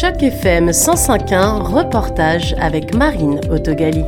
Choc 0.00 0.22
FM 0.22 0.70
105.1, 0.70 1.60
reportage 1.60 2.54
avec 2.58 2.94
Marine 2.94 3.38
Autogali. 3.50 4.02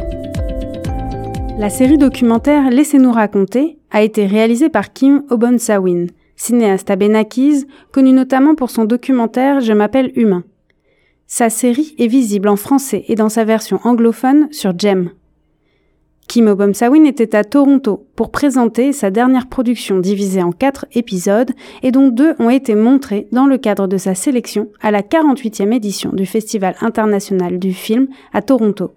La 1.59 1.69
série 1.69 1.99
documentaire 1.99 2.71
Laissez-nous 2.71 3.13
raconter 3.13 3.77
a 3.91 4.01
été 4.01 4.25
réalisée 4.25 4.71
par 4.71 4.95
Kim 4.95 5.25
Obonsawin, 5.29 6.07
cinéaste 6.35 6.89
abénakise, 6.89 7.67
connu 7.93 8.15
notamment 8.15 8.55
pour 8.55 8.71
son 8.71 8.87
documentaire 8.87 9.61
Je 9.61 9.75
m'appelle 9.75 10.13
humain. 10.17 10.45
Sa 11.27 11.51
série 11.51 11.95
est 11.99 12.07
visible 12.07 12.49
en 12.49 12.57
français 12.57 13.05
et 13.09 13.15
dans 13.15 13.29
sa 13.29 13.45
version 13.45 13.79
anglophone 13.85 14.49
sur 14.51 14.73
Gem. 14.79 15.11
Kim 16.33 16.47
Obomsawin 16.47 17.05
était 17.05 17.37
à 17.37 17.45
Toronto 17.45 18.07
pour 18.17 18.31
présenter 18.31 18.95
sa 18.95 19.11
dernière 19.11 19.51
production 19.51 19.99
divisée 19.99 20.43
en 20.43 20.51
quatre 20.51 20.87
épisodes 20.93 21.51
et 21.83 21.91
dont 21.91 22.09
deux 22.09 22.35
ont 22.39 22.49
été 22.49 22.75
montrés 22.75 23.29
dans 23.33 23.45
le 23.45 23.59
cadre 23.59 23.87
de 23.87 23.99
sa 23.99 24.15
sélection 24.15 24.69
à 24.81 24.91
la 24.91 25.03
48e 25.03 25.75
édition 25.75 26.09
du 26.11 26.25
Festival 26.25 26.75
international 26.81 27.59
du 27.59 27.75
film 27.75 28.09
à 28.33 28.41
Toronto. 28.41 28.93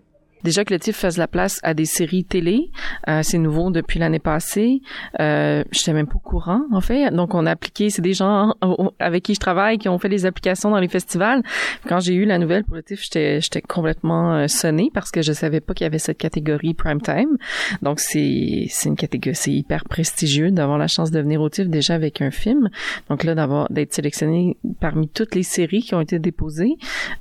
Déjà 0.45 0.63
que 0.63 0.71
le 0.71 0.79
TIFF 0.79 0.95
fasse 0.95 1.17
la 1.17 1.27
place 1.27 1.59
à 1.63 1.73
des 1.73 1.85
séries 1.85 2.23
télé, 2.23 2.69
euh, 3.09 3.21
c'est 3.23 3.39
nouveau 3.39 3.71
depuis 3.71 3.97
l'année 3.97 4.19
passée. 4.19 4.79
Euh, 5.19 5.63
je 5.71 5.79
n'étais 5.79 5.93
même 5.93 6.05
pas 6.05 6.17
au 6.17 6.19
courant, 6.19 6.61
en 6.71 6.81
fait. 6.81 7.09
Donc, 7.09 7.33
on 7.33 7.47
a 7.47 7.51
appliqué, 7.51 7.89
c'est 7.89 8.03
des 8.03 8.13
gens 8.13 8.53
avec 8.99 9.23
qui 9.23 9.33
je 9.33 9.39
travaille 9.39 9.79
qui 9.79 9.89
ont 9.89 9.97
fait 9.97 10.07
les 10.07 10.27
applications 10.27 10.69
dans 10.69 10.77
les 10.77 10.87
festivals. 10.87 11.41
Quand 11.87 11.99
j'ai 11.99 12.13
eu 12.13 12.25
la 12.25 12.37
nouvelle 12.37 12.63
pour 12.63 12.75
le 12.75 12.83
TIFF, 12.83 13.01
j'étais, 13.01 13.61
complètement 13.67 14.35
euh, 14.35 14.47
sonnée 14.47 14.91
parce 14.93 15.09
que 15.09 15.23
je 15.23 15.33
savais 15.33 15.61
pas 15.61 15.73
qu'il 15.73 15.85
y 15.85 15.87
avait 15.87 15.97
cette 15.97 16.19
catégorie 16.19 16.75
prime 16.75 17.01
time. 17.01 17.37
Donc, 17.81 17.99
c'est, 17.99 18.67
c'est 18.69 18.89
une 18.89 18.97
catégorie, 18.97 19.35
c'est 19.35 19.51
hyper 19.51 19.83
prestigieux 19.85 20.51
d'avoir 20.51 20.77
la 20.77 20.87
chance 20.87 21.09
de 21.09 21.19
venir 21.19 21.41
au 21.41 21.49
TIFF 21.49 21.69
déjà 21.69 21.95
avec 21.95 22.21
un 22.21 22.29
film. 22.29 22.69
Donc 23.09 23.23
là, 23.23 23.33
d'avoir, 23.33 23.67
d'être 23.71 23.95
sélectionné 23.95 24.57
parmi 24.79 25.09
toutes 25.09 25.33
les 25.33 25.41
séries 25.41 25.81
qui 25.81 25.95
ont 25.95 26.01
été 26.01 26.19
déposées, 26.19 26.75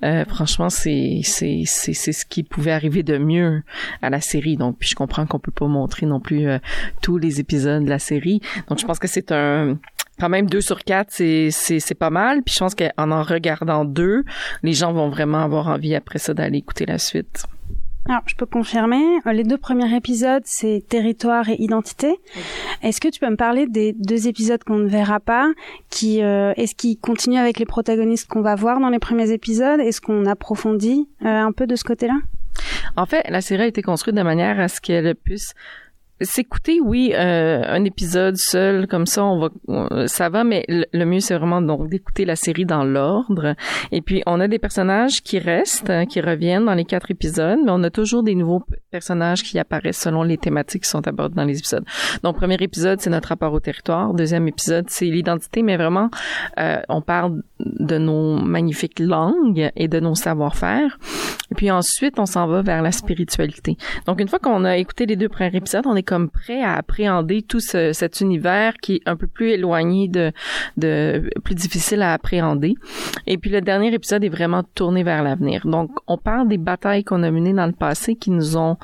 euh, 0.04 0.27
franchement, 0.27 0.68
c'est, 0.68 1.20
c'est, 1.23 1.63
c'est, 1.65 1.95
c'est 1.95 2.13
ce 2.13 2.26
qui 2.26 2.43
pouvait 2.43 2.73
arriver 2.73 3.02
de 3.02 3.13
mieux 3.18 3.62
à 4.02 4.10
la 4.10 4.20
série. 4.20 4.57
Donc, 4.57 4.79
puis 4.79 4.88
je 4.88 4.95
comprends 4.95 5.26
qu'on 5.26 5.38
peut 5.38 5.52
pas 5.52 5.66
montrer 5.66 6.07
non 6.07 6.20
plus 6.20 6.46
euh, 6.46 6.59
tous 7.02 7.18
les 7.18 7.40
épisodes 7.40 7.84
de 7.84 7.90
la 7.90 7.98
série. 7.98 8.40
Donc, 8.68 8.79
je 8.79 8.84
pense 8.84 8.98
que 8.98 9.09
c'est 9.09 9.32
un 9.32 9.79
quand 10.20 10.29
même 10.29 10.46
deux 10.48 10.60
sur 10.60 10.84
quatre, 10.84 11.10
c'est 11.10 11.51
c'est 11.51 11.95
pas 11.95 12.10
mal. 12.10 12.42
Puis 12.42 12.54
je 12.54 12.60
pense 12.60 12.74
qu'en 12.74 13.10
en 13.10 13.23
regardant 13.23 13.85
deux, 13.85 14.24
les 14.62 14.73
gens 14.73 14.92
vont 14.92 15.09
vraiment 15.09 15.42
avoir 15.42 15.68
envie 15.68 15.95
après 15.95 16.18
ça 16.18 16.35
d'aller 16.35 16.59
écouter 16.59 16.87
la 16.87 16.98
suite. 16.98 17.46
Alors, 18.07 18.20
je 18.26 18.35
peux 18.35 18.45
confirmer, 18.45 19.02
euh, 19.26 19.32
les 19.32 19.45
deux 19.45 19.57
premiers 19.57 19.96
épisodes, 19.96 20.42
c'est 20.45 20.85
territoire 20.87 21.48
et 21.48 21.57
identité. 21.59 22.20
Est-ce 22.82 23.01
que 23.01 23.09
tu 23.09 23.18
peux 23.18 23.30
me 23.30 23.37
parler 23.37 23.66
des 23.66 23.95
deux 23.95 24.29
épisodes 24.29 24.62
qu'on 24.62 24.76
ne 24.76 24.88
verra 24.88 25.20
pas 25.20 25.48
qui 25.88 26.23
euh, 26.23 26.52
Est-ce 26.59 26.74
qu'ils 26.74 26.98
continuent 26.98 27.38
avec 27.38 27.59
les 27.59 27.65
protagonistes 27.65 28.29
qu'on 28.29 28.42
va 28.42 28.57
voir 28.57 28.79
dans 28.79 28.90
les 28.90 28.98
premiers 28.98 29.30
épisodes? 29.30 29.80
Est-ce 29.80 30.02
qu'on 30.02 30.26
approfondit 30.26 31.09
un 31.23 31.52
peu 31.52 31.66
de 31.66 31.76
ce 31.76 31.85
côté-là? 31.85 32.16
En 32.97 33.07
fait, 33.07 33.24
la 33.29 33.41
série 33.41 33.63
a 33.63 33.66
été 33.66 33.83
construite 33.83 34.16
de 34.16 34.23
manière 34.23 34.60
à 34.60 34.69
ce 34.69 34.80
qu'elle 34.80 35.15
puisse 35.15 35.55
s'écouter, 36.21 36.80
oui, 36.80 37.13
euh, 37.15 37.63
un 37.66 37.85
épisode 37.85 38.37
seul 38.37 38.87
comme 38.87 39.07
ça, 39.07 39.24
on 39.24 39.41
va, 39.41 40.07
ça 40.07 40.29
va, 40.29 40.45
mais 40.45 40.65
le, 40.69 41.05
mieux 41.05 41.21
c'est 41.21 41.37
vraiment 41.37 41.60
donc 41.60 41.88
d'écouter 41.88 42.25
la 42.25 42.37
série 42.37 42.65
dans 42.65 42.85
l'ordre. 42.85 43.55
Et 43.91 44.01
puis 44.01 44.23
on 44.27 44.38
a 44.38 44.47
des 44.47 44.60
personnages 44.60 45.23
qui 45.23 45.38
restent, 45.38 45.91
hein, 45.91 46.07
qui 46.07 46.21
reviennent 46.21 46.66
dans 46.66 46.75
les 46.75 46.85
quatre 46.85 47.10
épisodes, 47.10 47.59
mais 47.65 47.71
on 47.71 47.82
a 47.82 47.91
toujours 47.91 48.23
des 48.23 48.37
nouveaux 48.37 48.63
personnages 48.93 49.43
qui 49.43 49.59
apparaissent 49.59 50.01
selon 50.01 50.23
les 50.23 50.38
thématiques 50.38 50.85
qui 50.85 50.88
sont 50.88 51.07
abordées 51.07 51.35
dans 51.35 51.45
les 51.45 51.59
épisodes. 51.59 51.85
Donc 52.23 52.37
premier 52.37 52.57
épisode 52.60 53.01
c'est 53.01 53.10
notre 53.10 53.30
rapport 53.30 53.52
au 53.52 53.60
territoire, 53.60 54.15
deuxième 54.15 54.47
épisode 54.47 54.87
c'est 54.88 55.07
l'identité, 55.07 55.63
mais 55.63 55.77
vraiment 55.77 56.10
euh, 56.59 56.80
on 56.88 57.02
parle 57.02 57.43
de 57.59 57.99
nos 57.99 58.38
magnifiques 58.38 59.01
langues 59.01 59.71
et 59.75 59.88
de 59.88 59.99
nos 59.99 60.15
savoir-faire. 60.15 60.97
Et 61.50 61.54
puis 61.54 61.70
ensuite 61.70 62.18
on 62.18 62.26
s'en 62.26 62.46
va 62.46 62.62
vers 62.62 62.82
la 62.82 62.92
spiritualité. 62.92 63.76
Donc 64.06 64.20
une 64.20 64.28
fois 64.28 64.38
qu'on 64.38 64.64
a 64.64 64.76
écouté 64.76 65.06
les 65.06 65.16
deux 65.16 65.28
premiers 65.28 65.56
épisodes, 65.56 65.86
on 65.86 65.96
est 65.96 66.02
comme 66.02 66.30
prêt 66.30 66.62
à 66.62 66.74
appréhender 66.74 67.42
tout 67.42 67.60
cet 67.60 68.20
univers 68.20 68.74
qui 68.80 68.96
est 68.96 69.02
un 69.06 69.16
peu 69.16 69.26
plus 69.26 69.50
éloigné 69.50 70.08
de, 70.08 70.32
de 70.76 71.30
plus 71.44 71.54
difficile 71.54 72.02
à 72.02 72.12
appréhender. 72.12 72.74
Et 73.26 73.38
puis 73.38 73.50
le 73.50 73.60
dernier 73.60 73.92
épisode 73.92 74.24
est 74.24 74.28
vraiment 74.28 74.62
tourné 74.74 75.02
vers 75.02 75.22
l'avenir. 75.22 75.66
Donc 75.66 75.91
on 76.06 76.19
parle 76.19 76.48
des 76.48 76.58
batailles 76.58 77.04
qu'on 77.04 77.22
a 77.22 77.30
menées 77.30 77.52
dans 77.52 77.66
le 77.66 77.72
passé 77.72 78.14
qui 78.14 78.30
nous 78.30 78.56
ont 78.56 78.76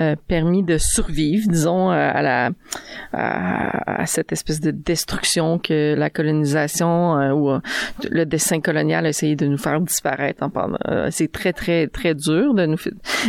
euh, 0.00 0.16
permis 0.28 0.62
de 0.62 0.78
survivre, 0.78 1.48
disons, 1.48 1.90
euh, 1.90 2.10
à 2.12 2.22
la 2.22 2.50
à, 3.12 4.06
cette 4.06 4.32
espèce 4.32 4.60
de 4.60 4.70
destruction 4.70 5.58
que 5.58 5.94
la 5.94 6.10
colonisation 6.10 7.18
euh, 7.18 7.32
ou 7.32 7.60
le 8.08 8.24
dessin 8.24 8.60
colonial 8.60 9.06
a 9.06 9.08
essayé 9.08 9.36
de 9.36 9.46
nous 9.46 9.58
faire 9.58 9.80
disparaître. 9.80 10.48
c'est 11.10 11.30
très 11.30 11.52
très 11.52 11.88
très 11.88 12.05
dur 12.14 12.54
de 12.54 12.66
nous, 12.66 12.78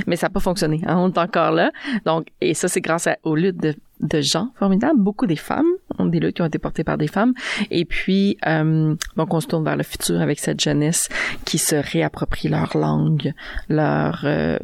mais 0.08 0.16
ça 0.16 0.28
n'a 0.28 0.32
pas 0.32 0.40
fonctionné. 0.40 0.82
Hein, 0.86 0.98
on 0.98 1.10
est 1.10 1.18
encore 1.18 1.52
là. 1.52 1.72
Donc 2.06 2.28
et 2.42 2.54
ça 2.54 2.68
c'est 2.68 2.82
grâce 2.82 3.08
à, 3.08 3.18
au 3.24 3.36
luttes 3.36 3.60
de, 3.60 4.22
gens 4.22 4.50
formidables, 4.60 5.00
beaucoup 5.00 5.26
des 5.26 5.36
femmes, 5.36 5.66
des 6.00 6.20
luttes 6.20 6.36
qui 6.36 6.42
ont 6.42 6.46
été 6.46 6.60
portées 6.60 6.84
par 6.84 6.98
des 6.98 7.08
femmes. 7.08 7.34
Et 7.72 7.86
puis, 7.86 8.38
euh, 8.46 8.96
donc 9.16 9.34
on 9.34 9.40
se 9.40 9.48
tourne 9.48 9.64
vers 9.64 9.76
le 9.76 9.84
futur 9.84 10.22
avec 10.22 10.40
cette 10.40 10.60
jeunesse 10.60 11.10
qui 11.46 11.58
se 11.58 11.76
réapproprie 11.76 12.48
leur 12.48 12.78
langue, 12.78 13.34
leur 13.70 14.22
euh, 14.26 14.58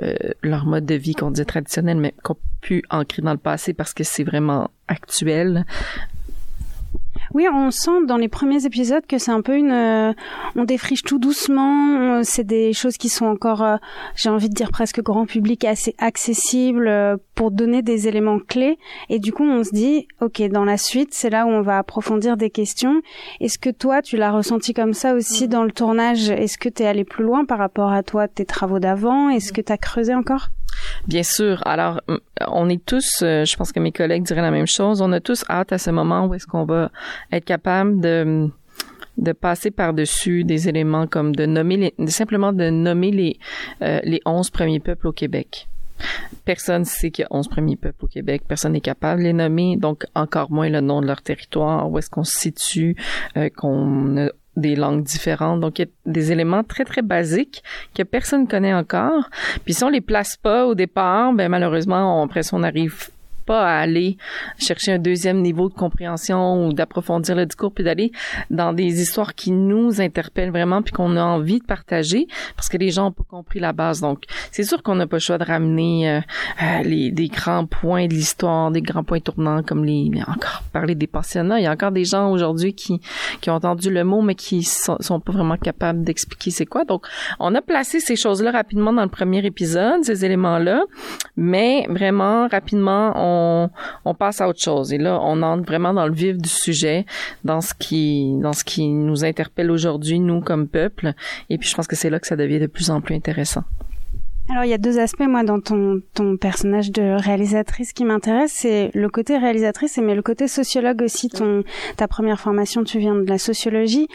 leur 0.44 0.66
mode 0.66 0.86
de 0.86 0.96
vie 0.96 1.16
qu'on 1.16 1.32
dit 1.32 1.46
traditionnel, 1.46 1.98
mais 1.98 2.14
qu'on 2.24 2.38
peut 2.62 2.82
ancrer 2.90 3.22
dans 3.22 3.32
le 3.32 3.38
passé 3.38 3.74
parce 3.74 3.94
que 3.94 4.04
c'est 4.04 4.24
vraiment 4.24 4.70
actuel. 4.88 5.66
Oui, 7.34 7.48
on 7.52 7.72
sent 7.72 8.06
dans 8.06 8.18
les 8.18 8.28
premiers 8.28 8.68
épisodes 8.68 9.08
que 9.08 9.18
c'est 9.18 9.32
un 9.32 9.42
peu 9.42 9.58
une, 9.58 9.72
euh, 9.72 10.14
on 10.56 10.66
défriche 10.66 11.02
tout 11.02 11.18
doucement. 11.18 12.22
C'est 12.24 12.44
des 12.44 12.74
choses 12.74 12.98
qui 12.98 13.10
sont 13.10 13.26
encore, 13.26 13.64
euh, 13.64 13.78
j'ai 14.16 14.30
envie 14.30 14.50
de 14.50 14.54
dire 14.54 14.70
presque 14.70 15.02
grand 15.02 15.26
public, 15.26 15.66
assez 15.66 15.96
accessibles 15.98 16.88
euh, 16.88 17.18
pour 17.34 17.50
donner 17.50 17.82
des 17.82 18.08
éléments 18.08 18.38
clés. 18.38 18.78
Et 19.10 19.18
du 19.18 19.34
coup, 19.34 19.44
on 19.44 19.64
se 19.64 19.72
dit, 19.72 20.08
ok, 20.22 20.44
dans 20.50 20.64
la 20.64 20.78
suite, 20.78 21.16
c'est 21.16 21.32
là 21.32 21.48
où 21.48 21.50
on 21.50 21.62
va 21.62 21.80
approfondir 21.80 22.38
des 22.38 22.52
questions. 22.52 23.02
Est-ce 23.40 23.58
que 23.58 23.72
toi, 23.72 24.04
tu 24.04 24.16
l'as 24.16 24.32
ressenti 24.32 24.76
comme 24.76 24.94
ça 24.94 25.16
aussi 25.16 25.48
dans 25.48 25.64
le 25.64 25.72
tournage? 25.72 26.30
Est-ce 26.30 26.60
que 26.60 26.70
tu 26.70 26.84
es 26.84 26.86
allé 26.86 27.04
plus 27.04 27.24
loin 27.24 27.46
par 27.46 27.58
rapport 27.58 27.92
à 27.92 28.04
toi, 28.04 28.28
tes 28.28 28.46
travaux 28.46 28.78
d'avant? 28.78 29.30
Est-ce 29.30 29.52
que 29.52 29.62
tu 29.62 29.72
as 29.72 29.78
creusé 29.78 30.14
encore? 30.14 30.50
Bien 31.08 31.24
sûr. 31.24 31.62
Alors, 31.66 32.02
on 32.48 32.70
est 32.70 32.84
tous, 32.84 33.22
euh, 33.22 33.46
je 33.46 33.56
pense 33.56 33.72
que 33.72 33.80
mes 33.80 33.92
collègues 33.92 34.24
diraient 34.24 34.42
la 34.42 34.52
même 34.52 34.68
chose, 34.68 35.02
on 35.02 35.12
a 35.12 35.20
tous 35.20 35.44
hâte 35.50 35.72
à 35.72 35.78
ce 35.78 35.90
moment 35.90 36.26
où 36.26 36.34
est-ce 36.34 36.48
qu'on 36.48 36.66
va 36.66 36.92
être 37.32 37.46
capable 37.46 38.00
de 38.00 38.50
de 39.18 39.32
passer 39.32 39.70
par-dessus 39.70 40.44
des 40.44 40.68
éléments 40.68 41.06
comme 41.06 41.36
de 41.36 41.46
nommer 41.46 41.94
les, 42.00 42.08
simplement 42.08 42.52
de 42.52 42.72
nommer 42.72 43.12
les 43.12 43.38
euh, 43.84 44.00
les 44.04 44.20
onze 44.26 44.50
premiers 44.50 44.80
peuples 44.80 45.08
au 45.08 45.12
Québec. 45.12 45.68
Personne 46.46 46.84
sait 46.84 47.12
qu'il 47.12 47.24
y 47.24 47.26
a 47.26 47.28
11 47.32 47.48
premiers 47.48 47.76
peuples 47.76 48.06
au 48.06 48.08
Québec. 48.08 48.44
Personne 48.48 48.74
n'est 48.74 48.82
capable 48.82 49.22
de 49.22 49.28
les 49.28 49.34
nommer. 49.34 49.78
Donc, 49.78 50.06
encore 50.16 50.52
moins 50.52 50.70
le 50.70 50.82
nom 50.82 51.02
de 51.02 51.08
leur 51.08 51.22
territoire, 51.22 51.90
où 51.90 51.98
est-ce 51.98 52.10
qu'on 52.10 52.24
se 52.24 52.38
situe, 52.38 52.96
euh, 53.38 53.50
qu'on 53.56 54.18
a 54.18 54.30
des 54.56 54.76
langues 54.76 55.04
différentes. 55.04 55.60
Donc, 55.60 55.80
il 55.80 55.84
y 55.84 55.86
a 55.86 56.12
des 56.12 56.32
éléments 56.32 56.64
très, 56.64 56.86
très 56.86 57.02
basiques 57.02 57.64
que 57.96 58.04
personne 58.04 58.48
connaît 58.48 58.74
encore. 58.74 59.30
Puis 59.66 59.74
si 59.74 59.84
on 59.84 59.90
les 59.90 60.02
place 60.02 60.38
pas 60.38 60.66
au 60.66 60.76
départ, 60.76 61.34
ben 61.34 61.50
malheureusement, 61.50 62.22
on, 62.22 62.26
après 62.26 62.42
on 62.54 62.64
arrive 62.64 63.10
pas 63.46 63.62
à 63.62 63.80
aller 63.80 64.18
chercher 64.58 64.94
un 64.94 65.00
deuxième 65.00 65.42
niveau 65.42 65.70
de 65.70 65.74
compréhension 65.74 66.68
ou 66.68 66.74
d'approfondir 66.74 67.36
le 67.36 67.46
discours, 67.46 67.74
puis 67.74 67.84
d'aller 67.84 68.12
dans 68.50 68.74
des 68.74 69.02
histoires 69.02 69.36
qui 69.36 69.52
nous 69.52 70.02
interpellent 70.02 70.52
vraiment, 70.52 70.82
puis 70.82 70.94
qu'on 70.94 71.16
a 71.18 71.24
envie 71.24 71.60
de 71.60 71.66
partager, 71.66 72.28
parce 72.56 72.70
que 72.70 72.78
les 72.78 72.92
gens 72.92 73.08
ont 73.08 73.12
pas 73.12 73.24
compris 73.30 73.60
la 73.60 73.74
base. 73.74 74.02
Donc, 74.02 74.24
c'est 74.52 74.64
sûr 74.64 74.82
qu'on 74.84 74.96
n'a 74.96 75.08
pas 75.08 75.18
le 75.18 75.22
choix 75.22 75.38
de 75.38 75.46
ramener 75.46 76.10
euh, 76.10 76.20
euh, 76.62 76.84
les, 76.84 77.12
des 77.12 77.28
grands 77.28 77.66
points 77.66 78.08
de 78.08 78.14
l'histoire, 78.14 78.72
des 78.72 78.82
grands 78.82 79.04
points 79.04 79.20
tournants, 79.20 79.64
comme 79.64 79.84
les, 79.86 80.10
encore 80.28 80.64
parler 80.72 80.96
des 80.96 81.08
pensionnats. 81.08 81.60
Il 81.60 81.64
y 81.64 81.68
a 81.68 81.72
encore 81.72 81.92
des 81.92 82.06
gens 82.06 82.32
aujourd'hui 82.32 82.74
qui, 82.74 83.00
qui 83.42 83.50
ont 83.50 83.56
entendu 83.56 83.90
le 83.90 84.04
mot, 84.04 84.22
mais 84.22 84.36
qui 84.36 84.64
sont, 84.64 84.98
sont 85.00 85.20
pas 85.20 85.32
vraiment 85.32 85.58
capables 85.58 86.04
d'expliquer 86.04 86.52
c'est 86.52 86.66
quoi. 86.66 86.86
Donc, 86.86 87.06
on 87.40 87.54
a 87.56 87.62
placé 87.62 88.00
ces 88.00 88.16
choses-là 88.16 88.52
rapidement 88.52 88.94
dans 88.94 89.04
le 89.04 89.10
premier 89.10 89.46
épisode, 89.46 90.04
ces 90.04 90.26
éléments-là, 90.26 90.84
mais 91.36 91.86
vraiment 91.90 92.48
rapidement, 92.48 93.14
on 93.16 93.33
on, 94.06 94.14
passe 94.14 94.42
à 94.42 94.48
autre 94.48 94.62
chose. 94.62 94.94
Et 94.94 94.98
là, 94.98 95.20
on 95.22 95.42
entre 95.42 95.66
vraiment 95.66 95.94
dans 95.94 96.08
le 96.08 96.14
vif 96.14 96.38
du 96.38 96.50
sujet, 96.50 97.06
dans 97.44 97.62
ce 97.62 97.74
qui, 97.74 98.34
dans 98.42 98.54
ce 98.54 98.64
qui 98.64 98.88
nous 98.88 99.26
interpelle 99.26 99.72
aujourd'hui, 99.72 100.20
nous 100.20 100.42
comme 100.42 100.68
peuple. 100.68 101.14
Et 101.50 101.58
puis, 101.58 101.70
je 101.70 101.76
pense 101.76 101.88
que 101.88 101.96
c'est 101.96 102.10
là 102.10 102.20
que 102.20 102.28
ça 102.28 102.36
devient 102.36 102.60
de 102.60 102.68
plus 102.68 102.90
en 102.90 103.02
plus 103.02 103.16
intéressant. 103.16 103.64
Alors 104.50 104.66
il 104.66 104.70
y 104.70 104.74
a 104.74 104.78
deux 104.78 105.00
aspects 105.00 105.26
moi 105.26 105.44
dans 105.44 105.62
ton 105.62 106.02
ton 106.14 106.36
personnage 106.36 106.92
de 106.92 107.16
réalisatrice 107.18 107.94
qui 107.94 108.04
m'intéresse, 108.04 108.52
c'est 108.54 108.92
le 108.94 109.08
côté 109.08 109.38
réalisatrice 109.38 109.98
mais 110.04 110.16
le 110.16 110.22
côté 110.22 110.50
sociologue 110.50 111.02
aussi. 111.02 111.30
Ton 111.30 111.64
ta 111.96 112.10
première 112.10 112.40
formation, 112.40 112.84
tu 112.84 113.00
viens 113.00 113.16
de 113.16 113.28
la 113.28 113.38
sociologie. 113.38 114.08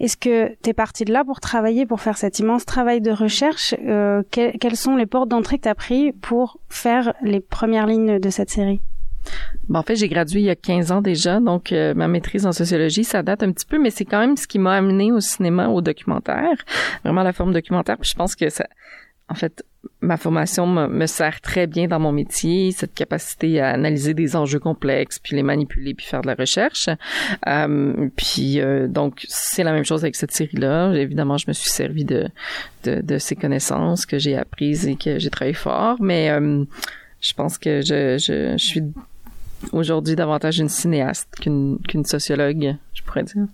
Est-ce 0.00 0.16
que 0.16 0.48
tu 0.62 0.70
es 0.70 0.72
parti 0.72 1.04
de 1.04 1.12
là 1.12 1.24
pour 1.24 1.38
travailler, 1.40 1.86
pour 1.86 2.00
faire 2.00 2.18
cet 2.18 2.40
immense 2.40 2.64
travail 2.64 3.00
de 3.00 3.12
recherche? 3.12 3.74
Euh, 3.86 4.22
Quelles 4.30 4.76
sont 4.76 4.96
les 4.96 5.06
portes 5.06 5.28
d'entrée 5.28 5.58
que 5.58 5.62
tu 5.62 5.68
as 5.68 5.74
pris 5.76 6.12
pour 6.12 6.58
faire 6.68 7.14
les 7.22 7.40
premières 7.40 7.86
lignes 7.86 8.18
de 8.18 8.30
cette 8.30 8.50
série? 8.50 8.80
Bon, 9.68 9.80
en 9.80 9.82
fait, 9.82 9.96
j'ai 9.96 10.08
gradué 10.08 10.40
il 10.40 10.46
y 10.46 10.50
a 10.50 10.56
15 10.56 10.92
ans 10.92 11.02
déjà, 11.02 11.40
donc 11.40 11.72
euh, 11.72 11.92
ma 11.94 12.08
maîtrise 12.08 12.46
en 12.46 12.52
sociologie, 12.52 13.04
ça 13.04 13.22
date 13.22 13.42
un 13.42 13.52
petit 13.52 13.66
peu, 13.66 13.78
mais 13.78 13.90
c'est 13.90 14.04
quand 14.04 14.20
même 14.20 14.36
ce 14.36 14.46
qui 14.46 14.58
m'a 14.58 14.74
amené 14.74 15.12
au 15.12 15.20
cinéma, 15.20 15.68
au 15.68 15.82
documentaire, 15.82 16.56
vraiment 17.04 17.22
la 17.22 17.32
forme 17.32 17.52
documentaire. 17.52 17.98
Puis 17.98 18.10
je 18.10 18.16
pense 18.16 18.34
que 18.34 18.48
ça, 18.48 18.66
en 19.28 19.34
fait, 19.34 19.64
ma 20.00 20.16
formation 20.16 20.66
me, 20.66 21.06
sert 21.06 21.40
très 21.40 21.66
bien 21.66 21.86
dans 21.86 21.98
mon 21.98 22.12
métier, 22.12 22.72
cette 22.72 22.94
capacité 22.94 23.60
à 23.60 23.70
analyser 23.70 24.14
des 24.14 24.36
enjeux 24.36 24.58
complexes, 24.58 25.18
puis 25.18 25.36
les 25.36 25.42
manipuler, 25.42 25.94
puis 25.94 26.06
faire 26.06 26.22
de 26.22 26.28
la 26.28 26.34
recherche. 26.34 26.88
Euh, 27.46 28.08
puis 28.16 28.60
euh, 28.60 28.88
donc 28.88 29.24
c'est 29.28 29.64
la 29.64 29.72
même 29.72 29.84
chose 29.84 30.04
avec 30.04 30.16
cette 30.16 30.32
série-là. 30.32 30.92
Évidemment, 30.94 31.36
je 31.36 31.44
me 31.48 31.52
suis 31.52 31.70
servi 31.70 32.04
de 32.04 32.28
de, 32.84 33.00
de 33.02 33.18
ces 33.18 33.36
connaissances 33.36 34.06
que 34.06 34.18
j'ai 34.18 34.36
apprises 34.36 34.86
et 34.86 34.96
que 34.96 35.18
j'ai 35.18 35.30
travaillé 35.30 35.54
fort, 35.54 35.96
mais 36.00 36.30
euh, 36.30 36.64
je 37.20 37.32
pense 37.34 37.58
que 37.58 37.82
je, 37.82 38.16
je, 38.18 38.56
je 38.56 38.64
suis 38.64 38.82
aujourd'hui 39.72 40.16
davantage 40.16 40.58
une 40.58 40.68
cinéaste 40.68 41.28
qu'une 41.40 41.78
qu'une 41.86 42.04
sociologue, 42.04 42.76
je 42.94 43.02
pourrais 43.02 43.24
dire. 43.24 43.46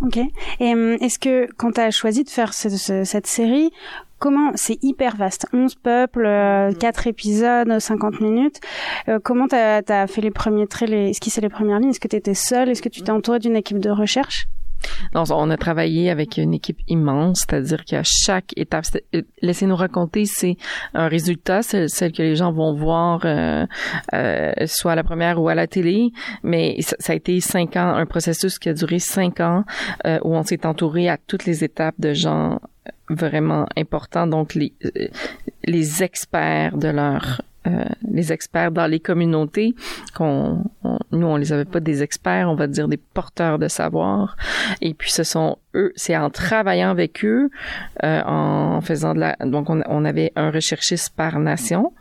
Ok. 0.00 0.18
Et 0.60 0.74
euh, 0.74 0.96
est-ce 1.00 1.18
que 1.18 1.48
quand 1.56 1.72
tu 1.72 1.80
as 1.80 1.90
choisi 1.90 2.24
de 2.24 2.30
faire 2.30 2.52
cette 2.52 3.26
série, 3.26 3.70
comment 4.18 4.52
c'est 4.54 4.82
hyper 4.82 5.16
vaste, 5.16 5.46
11 5.52 5.74
peuples, 5.76 6.24
4 6.24 6.26
euh, 6.26 7.10
épisodes, 7.10 7.78
50 7.78 8.20
minutes. 8.20 8.60
Euh, 9.08 9.18
comment 9.22 9.48
tu 9.48 9.56
as, 9.56 10.06
fait 10.06 10.20
les 10.20 10.30
premiers 10.30 10.66
traits, 10.66 10.90
les, 10.90 11.10
esquissé 11.10 11.40
les 11.40 11.48
premières 11.48 11.78
lignes? 11.78 11.90
Est-ce 11.90 12.00
que 12.00 12.08
tu 12.08 12.16
étais 12.16 12.34
seule? 12.34 12.70
Est-ce 12.70 12.82
que 12.82 12.88
tu 12.88 13.02
t'es 13.02 13.10
entourée 13.10 13.38
d'une 13.38 13.56
équipe 13.56 13.78
de 13.78 13.90
recherche? 13.90 14.46
Non, 15.14 15.24
on 15.30 15.50
a 15.50 15.56
travaillé 15.56 16.10
avec 16.10 16.38
une 16.38 16.54
équipe 16.54 16.78
immense, 16.88 17.40
c'est-à-dire 17.40 17.84
qu'à 17.84 18.02
chaque 18.04 18.52
étape, 18.56 18.84
euh, 19.14 19.22
laissez-nous 19.42 19.76
raconter, 19.76 20.24
c'est 20.24 20.56
un 20.94 21.08
résultat, 21.08 21.62
c'est 21.62 21.88
celle 21.88 22.12
que 22.12 22.22
les 22.22 22.36
gens 22.36 22.52
vont 22.52 22.74
voir 22.74 23.20
euh, 23.24 23.66
euh, 24.12 24.52
soit 24.66 24.92
à 24.92 24.94
la 24.94 25.04
première 25.04 25.40
ou 25.40 25.48
à 25.48 25.54
la 25.54 25.66
télé, 25.66 26.10
mais 26.42 26.76
ça, 26.80 27.12
a 27.12 27.16
été 27.16 27.40
cinq 27.40 27.76
ans, 27.76 27.94
un 27.94 28.06
processus 28.06 28.58
qui 28.58 28.68
a 28.68 28.74
duré 28.74 28.98
cinq 28.98 29.40
ans 29.40 29.64
où 30.04 30.34
on 30.34 30.42
s'est 30.42 30.66
entouré 30.66 31.08
à 31.08 31.16
toutes 31.16 31.44
les 31.44 31.64
étapes 31.64 31.94
de 31.98 32.12
gens 32.12 32.60
vraiment 33.08 33.66
importants, 33.76 34.26
donc 34.26 34.54
les 34.54 36.02
experts 36.02 36.76
de 36.76 36.88
leur 36.88 37.40
euh, 37.66 37.84
les 38.10 38.32
experts 38.32 38.72
dans 38.72 38.86
les 38.86 39.00
communautés, 39.00 39.74
qu'on, 40.14 40.64
nous 41.12 41.26
on 41.26 41.36
les 41.36 41.52
avait 41.52 41.64
pas 41.64 41.80
des 41.80 42.02
experts, 42.02 42.50
on 42.50 42.54
va 42.54 42.66
dire 42.66 42.88
des 42.88 42.98
porteurs 42.98 43.58
de 43.58 43.68
savoir. 43.68 44.36
Et 44.80 44.92
puis 44.92 45.10
ce 45.10 45.22
sont 45.22 45.58
eux, 45.74 45.92
c'est 45.96 46.16
en 46.16 46.30
travaillant 46.30 46.90
avec 46.90 47.24
eux, 47.24 47.50
euh, 48.02 48.22
en 48.24 48.80
faisant 48.80 49.14
de 49.14 49.20
la, 49.20 49.36
donc 49.40 49.70
on, 49.70 49.82
on, 49.86 50.04
avait 50.04 50.32
un 50.36 50.50
recherchiste 50.50 51.14
par 51.16 51.38
nation, 51.38 51.92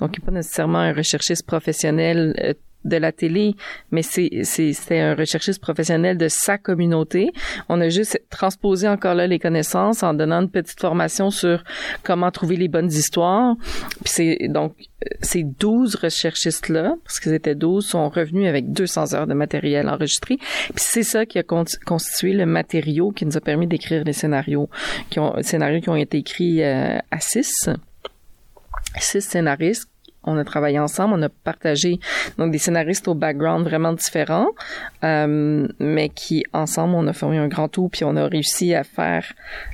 donc 0.00 0.18
pas 0.20 0.32
nécessairement 0.32 0.78
un 0.78 0.92
recherchiste 0.92 1.46
professionnel 1.46 2.34
euh, 2.42 2.54
de 2.84 2.96
la 2.96 3.12
télé, 3.12 3.54
mais 3.90 4.02
c'était 4.02 5.00
un 5.00 5.14
recherchiste 5.14 5.60
professionnel 5.60 6.16
de 6.16 6.28
sa 6.28 6.58
communauté. 6.58 7.30
On 7.68 7.80
a 7.80 7.88
juste 7.88 8.20
transposé 8.30 8.88
encore 8.88 9.14
là 9.14 9.26
les 9.26 9.38
connaissances 9.38 10.02
en 10.02 10.14
donnant 10.14 10.42
une 10.42 10.50
petite 10.50 10.80
formation 10.80 11.30
sur 11.30 11.62
comment 12.02 12.30
trouver 12.30 12.56
les 12.56 12.68
bonnes 12.68 12.90
histoires. 12.90 13.56
Puis 14.04 14.12
c'est 14.12 14.48
donc 14.48 14.74
ces 15.22 15.42
12 15.42 15.96
recherchistes 15.96 16.68
là, 16.68 16.94
parce 17.04 17.20
qu'ils 17.20 17.34
étaient 17.34 17.54
12, 17.54 17.86
sont 17.86 18.08
revenus 18.08 18.48
avec 18.48 18.72
200 18.72 19.14
heures 19.14 19.26
de 19.26 19.34
matériel 19.34 19.88
enregistré. 19.88 20.36
Puis 20.36 20.74
c'est 20.76 21.02
ça 21.02 21.26
qui 21.26 21.38
a 21.38 21.42
constitué 21.42 22.32
le 22.32 22.46
matériau 22.46 23.10
qui 23.10 23.26
nous 23.26 23.36
a 23.36 23.40
permis 23.40 23.66
d'écrire 23.66 24.04
les 24.04 24.12
scénarios 24.12 24.68
qui 25.10 25.18
ont 25.18 25.34
scénarios 25.42 25.80
qui 25.80 25.88
ont 25.88 25.96
été 25.96 26.18
écrits 26.18 26.62
euh, 26.62 26.98
à 27.10 27.20
six 27.20 27.68
six 28.98 29.20
scénaristes 29.20 29.89
on 30.24 30.36
a 30.36 30.44
travaillé 30.44 30.78
ensemble, 30.78 31.14
on 31.14 31.22
a 31.22 31.28
partagé 31.28 31.98
donc 32.38 32.52
des 32.52 32.58
scénaristes 32.58 33.08
au 33.08 33.14
background 33.14 33.64
vraiment 33.66 33.92
différents, 33.92 34.50
euh, 35.04 35.66
mais 35.78 36.08
qui 36.08 36.44
ensemble 36.52 36.94
on 36.94 37.06
a 37.06 37.12
formé 37.12 37.38
un 37.38 37.48
grand 37.48 37.68
tout 37.68 37.88
puis 37.88 38.04
on 38.04 38.16
a 38.16 38.26
réussi 38.26 38.74
à 38.74 38.84
faire 38.84 39.24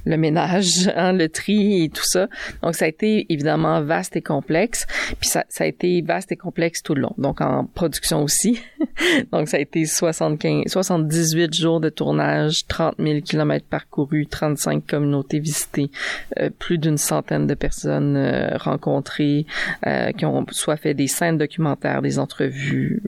le 0.05 0.17
ménage, 0.17 0.91
hein, 0.97 1.13
le 1.13 1.29
tri 1.29 1.85
et 1.85 1.89
tout 1.89 2.05
ça. 2.05 2.29
Donc 2.63 2.75
ça 2.75 2.85
a 2.85 2.89
été 2.89 3.27
évidemment 3.29 3.83
vaste 3.83 4.17
et 4.17 4.23
complexe, 4.23 4.87
puis 5.19 5.29
ça, 5.29 5.45
ça 5.49 5.65
a 5.65 5.67
été 5.67 6.03
vaste 6.03 6.33
et 6.33 6.37
complexe 6.37 6.83
tout 6.83 6.95
le 6.95 7.03
long. 7.03 7.15
Donc 7.19 7.41
en 7.41 7.65
production 7.65 8.23
aussi. 8.23 8.61
donc 9.33 9.49
ça 9.49 9.57
a 9.57 9.61
été 9.61 9.85
75, 9.85 10.65
78 10.67 11.55
jours 11.55 11.81
de 11.81 11.89
tournage, 11.89 12.67
30 12.67 12.97
000 12.99 13.21
kilomètres 13.21 13.67
parcourus, 13.67 14.27
35 14.29 14.87
communautés 14.87 15.39
visitées, 15.39 15.91
euh, 16.39 16.51
plus 16.51 16.79
d'une 16.79 16.99
centaine 16.99 17.47
de 17.47 17.55
personnes 17.55 18.17
euh, 18.17 18.57
rencontrées 18.57 19.47
qui 20.17 20.25
ont 20.25 20.45
soit 20.51 20.77
fait 20.77 20.95
des 20.95 21.07
scènes 21.07 21.39
documentaires, 21.39 22.03
des 22.03 22.19
entrevues. 22.19 23.03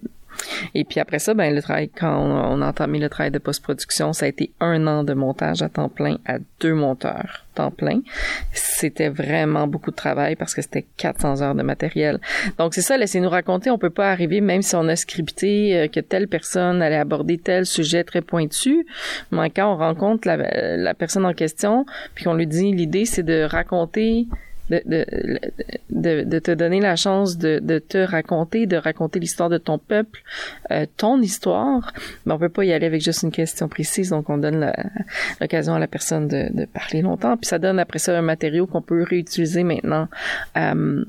Et 0.75 0.85
puis 0.85 1.01
après 1.01 1.19
ça, 1.19 1.35
ben 1.35 1.55
le 1.55 1.63
travail 1.63 1.89
quand 1.89 2.17
on, 2.17 2.63
a 2.63 2.69
entamé 2.69 2.99
le 2.99 3.09
travail 3.09 3.31
de 3.31 3.39
post-production, 3.39 4.13
ça 4.13 4.27
a 4.27 4.29
été 4.29 4.53
un 4.61 4.87
an 4.87 5.05
de 5.05 5.15
montage 5.15 5.63
à 5.63 5.69
temps 5.69 5.89
plein 5.89 6.17
à 6.27 6.39
deux 6.61 6.75
monteurs 6.75 7.45
temps 7.55 7.71
plein. 7.73 8.01
C'était 8.53 9.09
vraiment 9.09 9.67
beaucoup 9.67 9.91
de 9.91 9.97
travail 9.97 10.37
parce 10.37 10.55
que 10.55 10.63
c'était 10.63 10.87
400 10.97 11.43
heures 11.43 11.55
de 11.57 11.63
matériel. 11.63 12.21
Donc 12.59 12.75
c'est 12.75 12.83
ça, 12.83 12.97
laissez-nous 12.97 13.29
raconter. 13.29 13.71
On 13.71 13.79
peut 13.79 13.91
pas 13.91 14.13
arriver, 14.13 14.41
même 14.41 14.63
si 14.63 14.77
on 14.77 14.87
a 14.89 14.95
scripté 14.95 15.77
euh, 15.77 15.89
que 15.89 15.99
telle 15.99 16.29
personne 16.29 16.81
allait 16.83 16.97
aborder 16.97 17.37
tel 17.39 17.67
sujet 17.67 18.05
très 18.05 18.23
pointu, 18.23 18.87
mais 19.33 19.51
quand 19.51 19.73
on 19.73 19.77
rencontre 19.77 20.29
la, 20.29 20.77
la 20.77 20.95
personne 20.95 21.27
en 21.27 21.35
question, 21.35 21.85
puis 22.15 22.25
qu'on 22.25 22.35
lui 22.35 22.47
dit 22.47 22.73
l'idée 22.73 23.05
c'est 23.05 23.25
de 23.25 23.43
raconter 23.43 24.29
de, 24.71 24.83
de, 25.91 26.25
de, 26.25 26.39
te 26.39 26.51
donner 26.51 26.81
la 26.81 26.97
chance 26.97 27.39
de, 27.39 27.59
de 27.59 27.79
te 27.79 27.99
raconter, 27.99 28.67
de 28.67 28.77
raconter 28.77 29.19
l'histoire 29.19 29.49
de 29.49 29.59
ton 29.59 29.79
peuple, 29.79 30.23
euh, 30.71 30.87
ton 30.97 31.21
histoire. 31.21 31.93
Mais 32.27 32.33
on 32.33 32.39
peut 32.39 32.49
pas 32.49 32.65
y 32.65 32.73
aller 32.73 32.87
avec 32.87 33.03
juste 33.03 33.23
une 33.23 33.33
question 33.33 33.69
précise, 33.69 34.11
donc 34.11 34.29
on 34.31 34.39
donne 34.39 34.73
l'occasion 35.41 35.75
à 35.75 35.79
la 35.79 35.87
personne 35.87 36.29
de, 36.29 36.49
de 36.53 36.65
parler 36.67 37.03
longtemps, 37.03 37.37
puis 37.37 37.47
ça 37.47 37.59
donne 37.59 37.79
après 37.79 37.99
ça 37.99 38.17
un 38.17 38.23
matériau 38.23 38.67
qu'on 38.67 38.83
peut 38.83 39.03
réutiliser 39.03 39.63
maintenant 39.63 40.09
euh, 40.57 41.05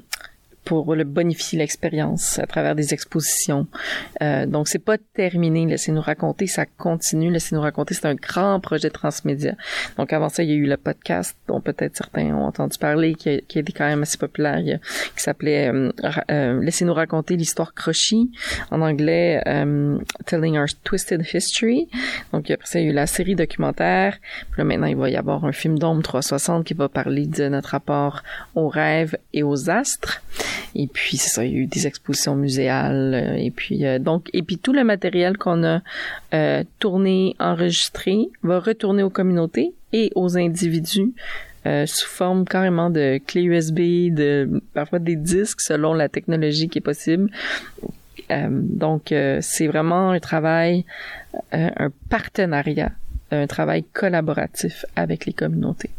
pour 0.69 0.93
le 0.93 1.03
bonifier 1.03 1.57
l'expérience 1.57 2.37
à 2.37 2.45
travers 2.45 2.75
des 2.75 2.93
expositions. 2.93 3.65
Euh, 4.21 4.45
donc 4.45 4.67
c'est 4.67 4.77
pas 4.77 4.99
terminé, 5.15 5.65
laissez-nous 5.65 5.99
raconter, 5.99 6.45
ça 6.45 6.67
continue, 6.67 7.31
laissez-nous 7.31 7.61
raconter, 7.61 7.95
c'est 7.95 8.05
un 8.05 8.13
grand 8.13 8.59
projet 8.59 8.91
transmédia. 8.91 9.55
Donc 9.97 10.13
avant 10.13 10.29
ça, 10.29 10.43
il 10.43 10.49
y 10.49 10.53
a 10.53 10.55
eu 10.55 10.67
le 10.67 10.77
podcast 10.77 11.35
dont 11.47 11.59
peut-être 11.59 11.97
certains 11.97 12.35
ont 12.35 12.45
entendu 12.45 12.77
parler, 12.77 13.15
qui 13.15 13.29
a, 13.29 13.41
qui 13.41 13.57
été 13.57 13.73
quand 13.73 13.87
même 13.87 14.03
assez 14.03 14.19
populaire, 14.19 14.59
qui 14.63 15.23
s'appelait 15.23 15.73
euh, 15.73 15.91
euh, 16.29 16.61
Laissez-nous 16.61 16.93
raconter 16.93 17.35
l'histoire 17.35 17.73
Crochy, 17.73 18.29
en 18.69 18.81
anglais 18.81 19.41
euh, 19.47 19.97
Telling 20.27 20.55
Our 20.55 20.67
Twisted 20.83 21.25
History. 21.33 21.89
Donc 22.31 22.51
après 22.51 22.67
ça, 22.67 22.79
il 22.79 22.85
y 22.85 22.87
a 22.89 22.91
eu 22.91 22.93
la 22.93 23.07
série 23.07 23.33
documentaire. 23.33 24.19
Puis 24.51 24.59
là 24.59 24.65
maintenant, 24.65 24.85
il 24.85 24.97
va 24.97 25.09
y 25.09 25.17
avoir 25.17 25.45
un 25.45 25.51
film 25.51 25.79
d'ombre 25.79 26.03
360 26.03 26.63
qui 26.63 26.75
va 26.75 26.89
parler 26.89 27.25
de 27.25 27.49
notre 27.49 27.69
rapport 27.69 28.21
aux 28.53 28.67
rêves 28.67 29.17
et 29.33 29.41
aux 29.41 29.71
astres. 29.71 30.21
Et 30.75 30.87
puis 30.87 31.17
c'est 31.17 31.29
ça, 31.29 31.45
il 31.45 31.51
y 31.51 31.55
a 31.55 31.59
eu 31.59 31.65
des 31.65 31.87
expositions 31.87 32.35
muséales 32.35 33.13
euh, 33.13 33.35
et 33.35 33.51
puis 33.51 33.85
euh, 33.85 33.99
donc 33.99 34.29
et 34.33 34.43
puis 34.43 34.57
tout 34.57 34.73
le 34.73 34.83
matériel 34.83 35.37
qu'on 35.37 35.63
a 35.63 35.81
euh, 36.33 36.63
tourné, 36.79 37.35
enregistré 37.39 38.29
va 38.43 38.59
retourner 38.59 39.03
aux 39.03 39.09
communautés 39.09 39.73
et 39.93 40.11
aux 40.15 40.37
individus 40.37 41.13
sous 41.85 42.07
forme 42.07 42.45
carrément 42.45 42.89
de 42.89 43.19
clés 43.27 43.43
USB, 43.43 44.11
de 44.11 44.63
parfois 44.73 44.97
des 44.97 45.15
disques 45.15 45.61
selon 45.61 45.93
la 45.93 46.09
technologie 46.09 46.67
qui 46.67 46.79
est 46.79 46.81
possible. 46.81 47.29
donc 48.29 49.13
c'est 49.41 49.67
vraiment 49.67 50.09
un 50.09 50.19
travail, 50.19 50.85
un 51.51 51.91
partenariat, 52.09 52.91
un 53.29 53.45
travail 53.45 53.83
collaboratif 53.83 54.83
avec 54.95 55.27
les 55.27 55.33
communautés. 55.33 55.91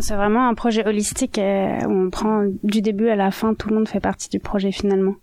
C'est 0.00 0.16
vraiment 0.16 0.48
un 0.48 0.54
projet 0.54 0.86
holistique 0.86 1.38
euh, 1.38 1.84
où 1.84 2.06
on 2.06 2.10
prend 2.10 2.44
du 2.62 2.80
début 2.80 3.08
à 3.08 3.16
la 3.16 3.30
fin, 3.30 3.54
tout 3.54 3.68
le 3.68 3.74
monde 3.74 3.88
fait 3.88 4.00
partie 4.00 4.30
du 4.30 4.40
projet 4.40 4.72
finalement. 4.72 5.14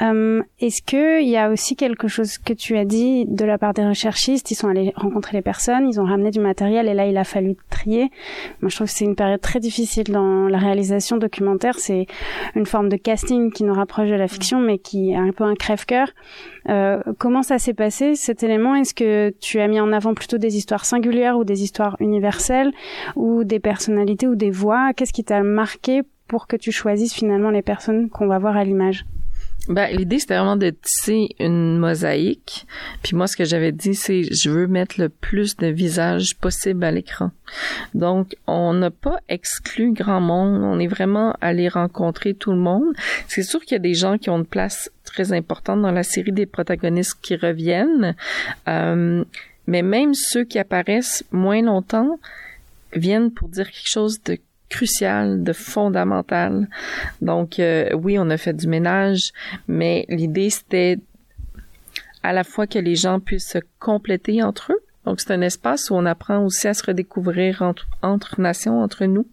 Euh, 0.00 0.42
Est-ce 0.60 0.82
que 0.82 1.22
il 1.22 1.28
y 1.28 1.36
a 1.36 1.50
aussi 1.50 1.76
quelque 1.76 2.08
chose 2.08 2.38
que 2.38 2.52
tu 2.52 2.76
as 2.76 2.84
dit 2.84 3.24
de 3.26 3.44
la 3.44 3.58
part 3.58 3.74
des 3.74 3.86
recherchistes? 3.86 4.50
Ils 4.50 4.54
sont 4.54 4.68
allés 4.68 4.92
rencontrer 4.96 5.36
les 5.36 5.42
personnes, 5.42 5.88
ils 5.88 6.00
ont 6.00 6.04
ramené 6.04 6.30
du 6.30 6.40
matériel 6.40 6.88
et 6.88 6.94
là 6.94 7.06
il 7.06 7.16
a 7.16 7.24
fallu 7.24 7.56
trier. 7.70 8.10
Moi 8.60 8.68
je 8.68 8.76
trouve 8.76 8.86
que 8.86 8.92
c'est 8.92 9.04
une 9.04 9.16
période 9.16 9.40
très 9.40 9.60
difficile 9.60 10.10
dans 10.10 10.48
la 10.48 10.58
réalisation 10.58 11.16
documentaire. 11.16 11.78
C'est 11.78 12.06
une 12.54 12.66
forme 12.66 12.88
de 12.88 12.96
casting 12.96 13.52
qui 13.52 13.64
nous 13.64 13.74
rapproche 13.74 14.08
de 14.08 14.14
la 14.14 14.28
fiction, 14.28 14.60
mais 14.60 14.78
qui 14.78 15.10
est 15.10 15.16
un 15.16 15.30
peu 15.32 15.44
un 15.44 15.54
crève-cœur. 15.54 16.08
Euh, 16.68 17.00
comment 17.18 17.42
ça 17.42 17.58
s'est 17.58 17.74
passé 17.74 18.14
cet 18.14 18.42
élément? 18.42 18.74
Est-ce 18.74 18.94
que 18.94 19.32
tu 19.40 19.60
as 19.60 19.68
mis 19.68 19.80
en 19.80 19.92
avant 19.92 20.14
plutôt 20.14 20.38
des 20.38 20.56
histoires 20.56 20.84
singulières 20.84 21.36
ou 21.38 21.44
des 21.44 21.62
histoires 21.62 21.96
universelles 22.00 22.72
ou 23.16 23.44
des 23.44 23.60
personnalités 23.60 24.26
ou 24.26 24.34
des 24.34 24.50
voix? 24.50 24.92
Qu'est-ce 24.94 25.12
qui 25.12 25.24
t'a 25.24 25.42
marqué 25.42 26.02
pour 26.28 26.46
que 26.46 26.56
tu 26.56 26.72
choisisses 26.72 27.14
finalement 27.14 27.50
les 27.50 27.62
personnes 27.62 28.08
qu'on 28.08 28.26
va 28.26 28.38
voir 28.38 28.56
à 28.56 28.64
l'image? 28.64 29.04
Ben, 29.68 29.96
l'idée, 29.96 30.18
c'était 30.18 30.34
vraiment 30.34 30.56
de 30.56 30.70
tisser 30.70 31.28
une 31.38 31.78
mosaïque. 31.78 32.66
Puis 33.02 33.14
moi, 33.14 33.28
ce 33.28 33.36
que 33.36 33.44
j'avais 33.44 33.70
dit, 33.70 33.94
c'est 33.94 34.24
je 34.24 34.50
veux 34.50 34.66
mettre 34.66 35.00
le 35.00 35.08
plus 35.08 35.56
de 35.56 35.68
visages 35.68 36.36
possible 36.36 36.82
à 36.82 36.90
l'écran. 36.90 37.30
Donc, 37.94 38.34
on 38.48 38.74
n'a 38.74 38.90
pas 38.90 39.18
exclu 39.28 39.92
grand 39.92 40.20
monde. 40.20 40.62
On 40.64 40.80
est 40.80 40.88
vraiment 40.88 41.36
allé 41.40 41.68
rencontrer 41.68 42.34
tout 42.34 42.50
le 42.50 42.58
monde. 42.58 42.92
C'est 43.28 43.44
sûr 43.44 43.60
qu'il 43.60 43.72
y 43.72 43.76
a 43.76 43.78
des 43.78 43.94
gens 43.94 44.18
qui 44.18 44.30
ont 44.30 44.38
une 44.38 44.46
place 44.46 44.90
très 45.04 45.32
importante 45.32 45.80
dans 45.82 45.92
la 45.92 46.02
série 46.02 46.32
des 46.32 46.46
protagonistes 46.46 47.18
qui 47.22 47.36
reviennent. 47.36 48.16
Euh, 48.68 49.24
mais 49.68 49.82
même 49.82 50.14
ceux 50.14 50.44
qui 50.44 50.58
apparaissent 50.58 51.24
moins 51.30 51.62
longtemps 51.62 52.18
viennent 52.94 53.30
pour 53.30 53.48
dire 53.48 53.70
quelque 53.70 53.88
chose 53.88 54.22
de 54.24 54.38
crucial, 54.72 55.42
de 55.42 55.52
fondamental. 55.52 56.68
Donc 57.20 57.58
euh, 57.58 57.90
oui, 57.94 58.18
on 58.18 58.28
a 58.30 58.36
fait 58.36 58.54
du 58.54 58.66
ménage, 58.66 59.32
mais 59.68 60.06
l'idée 60.08 60.50
c'était 60.50 60.98
à 62.22 62.32
la 62.32 62.44
fois 62.44 62.66
que 62.66 62.78
les 62.78 62.96
gens 62.96 63.20
puissent 63.20 63.50
se 63.50 63.58
compléter 63.78 64.42
entre 64.42 64.72
eux, 64.72 64.82
donc, 65.04 65.20
c'est 65.20 65.32
un 65.32 65.40
espace 65.40 65.90
où 65.90 65.94
on 65.94 66.06
apprend 66.06 66.38
aussi 66.44 66.68
à 66.68 66.74
se 66.74 66.84
redécouvrir 66.86 67.62
entre, 67.62 67.88
entre 68.02 68.40
nations, 68.40 68.80
entre 68.82 69.04
nous, 69.06 69.26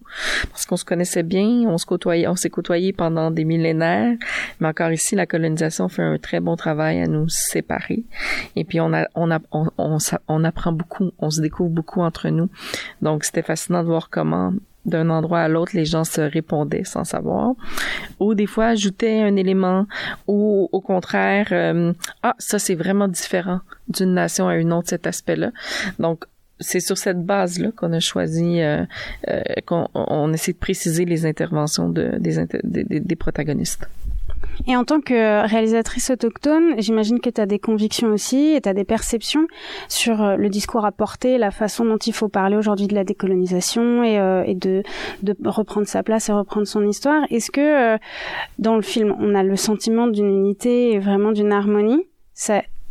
parce 0.50 0.66
qu'on 0.66 0.76
se 0.76 0.84
connaissait 0.84 1.22
bien, 1.22 1.46
on 1.68 1.78
se 1.78 1.86
côtoyait, 1.86 2.26
on 2.26 2.34
s'est 2.34 2.50
côtoyé 2.50 2.92
pendant 2.92 3.30
des 3.30 3.44
millénaires, 3.44 4.16
mais 4.58 4.68
encore 4.68 4.90
ici, 4.90 5.14
la 5.14 5.26
colonisation 5.26 5.88
fait 5.88 6.02
un 6.02 6.18
très 6.18 6.40
bon 6.40 6.56
travail 6.56 7.00
à 7.00 7.06
nous 7.06 7.28
séparer. 7.28 8.02
Et 8.56 8.64
puis, 8.64 8.80
on 8.80 8.92
a, 8.92 9.06
on 9.14 9.30
a, 9.30 9.38
on, 9.52 9.68
on, 9.78 9.98
on 10.26 10.44
apprend 10.44 10.72
beaucoup, 10.72 11.12
on 11.18 11.30
se 11.30 11.40
découvre 11.40 11.70
beaucoup 11.70 12.00
entre 12.00 12.30
nous. 12.30 12.50
Donc, 13.00 13.22
c'était 13.22 13.42
fascinant 13.42 13.82
de 13.82 13.88
voir 13.88 14.10
comment 14.10 14.52
d'un 14.86 15.10
endroit 15.10 15.40
à 15.40 15.48
l'autre, 15.48 15.72
les 15.74 15.84
gens 15.84 16.04
se 16.04 16.20
répondaient 16.20 16.84
sans 16.84 17.04
savoir, 17.04 17.52
ou 18.18 18.34
des 18.34 18.46
fois 18.46 18.66
ajoutaient 18.66 19.20
un 19.20 19.36
élément, 19.36 19.86
ou 20.26 20.68
au 20.72 20.80
contraire, 20.80 21.48
euh, 21.52 21.92
ah 22.22 22.34
ça 22.38 22.58
c'est 22.58 22.74
vraiment 22.74 23.08
différent 23.08 23.60
d'une 23.88 24.14
nation 24.14 24.48
à 24.48 24.56
une 24.56 24.72
autre 24.72 24.88
cet 24.88 25.06
aspect-là. 25.06 25.50
Donc 25.98 26.24
c'est 26.60 26.80
sur 26.80 26.98
cette 26.98 27.24
base-là 27.24 27.70
qu'on 27.74 27.92
a 27.92 28.00
choisi, 28.00 28.60
euh, 28.60 28.84
euh, 29.28 29.42
qu'on 29.66 29.88
on 29.94 30.32
essaie 30.32 30.52
de 30.52 30.58
préciser 30.58 31.04
les 31.04 31.24
interventions 31.26 31.88
de, 31.88 32.12
des, 32.18 32.46
des, 32.62 33.00
des 33.00 33.16
protagonistes. 33.16 33.86
Et 34.66 34.76
en 34.76 34.84
tant 34.84 35.00
que 35.00 35.46
réalisatrice 35.46 36.10
autochtone, 36.10 36.74
j'imagine 36.78 37.20
que 37.20 37.30
tu 37.30 37.40
as 37.40 37.46
des 37.46 37.58
convictions 37.58 38.08
aussi 38.08 38.54
et 38.54 38.60
tu 38.60 38.72
des 38.72 38.84
perceptions 38.84 39.46
sur 39.88 40.22
euh, 40.22 40.36
le 40.36 40.48
discours 40.48 40.84
à 40.84 40.92
porter, 40.92 41.38
la 41.38 41.50
façon 41.50 41.84
dont 41.84 41.96
il 41.96 42.12
faut 42.12 42.28
parler 42.28 42.56
aujourd'hui 42.56 42.86
de 42.86 42.94
la 42.94 43.04
décolonisation 43.04 44.04
et, 44.04 44.18
euh, 44.18 44.44
de, 44.54 44.82
reprendre 45.44 45.86
sa 45.86 46.02
place 46.02 46.28
et 46.28 46.32
reprendre 46.32 46.66
son 46.66 46.86
histoire. 46.86 47.24
Est-ce 47.30 47.50
que 47.50 47.60
euh, 47.94 47.98
dans 48.58 48.76
le 48.76 48.82
film, 48.82 49.14
on 49.18 49.34
a 49.34 49.42
le 49.42 49.56
sentiment 49.56 50.06
d'une 50.06 50.30
unité 50.30 50.92
et 50.92 50.98
vraiment 50.98 51.32
d'une 51.32 51.52
harmonie? 51.52 52.06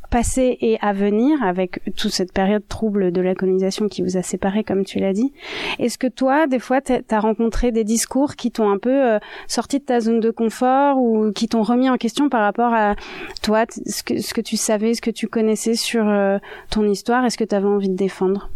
Passé 0.10 0.58
et 0.62 0.78
à 0.82 0.94
venir 0.94 1.42
avec 1.44 1.82
toute 1.96 2.12
cette 2.12 2.34
période 2.34 2.68
trouble 2.68 3.12
de 3.12 3.22
la 3.22 3.36
colonisation 3.36 3.88
qui 3.88 4.02
vous 4.02 4.18
a 4.18 4.22
séparés 4.22 4.64
comme 4.64 4.84
tu 4.84 5.00
l'as 5.00 5.14
dit. 5.14 5.34
Est-ce 5.78 5.98
que 5.98 6.08
toi, 6.08 6.48
des 6.48 6.60
fois, 6.60 6.82
tu 6.82 6.94
as 7.10 7.20
rencontré 7.20 7.72
des 7.72 7.84
discours 7.84 8.36
qui 8.36 8.52
t'ont 8.52 8.70
un 8.70 8.78
peu 8.78 8.90
euh, 8.90 9.20
sorti 9.48 9.80
de 9.80 9.84
ta 9.84 10.00
zone 10.00 10.20
de 10.20 10.32
confort 10.32 10.98
ou 10.98 11.32
qui 11.32 11.48
t'ont 11.48 11.64
remis 11.64 11.90
en 11.90 11.98
question 11.98 12.30
par 12.30 12.42
rapport 12.42 12.74
à 12.74 12.96
toi, 13.42 13.66
ce 13.70 14.04
que, 14.04 14.42
tu 14.42 14.58
savais, 14.58 14.94
ce 14.94 15.02
que 15.02 15.12
tu 15.12 15.28
connaissais 15.28 15.76
sur 15.76 16.08
euh, 16.08 16.38
ton 16.70 16.88
histoire? 16.88 17.26
Et 17.26 17.30
ce 17.30 17.38
que 17.38 17.44
tu 17.44 17.56
avais 17.56 17.68
envie 17.68 17.90
de 17.90 17.96
défendre? 17.96 18.50